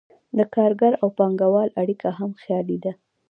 د 0.37 0.39
کارګر 0.55 0.93
او 1.01 1.07
پانګهوال 1.17 1.69
اړیکه 1.81 2.09
هم 2.19 2.31
خیالي 2.41 2.77
ده. 2.83 2.91